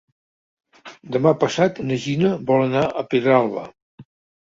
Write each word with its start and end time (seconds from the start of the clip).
Demà 1.17 1.35
passat 1.45 1.83
na 1.91 2.01
Gina 2.07 2.35
vol 2.51 2.67
anar 2.71 2.89
a 3.05 3.09
Pedralba. 3.15 3.71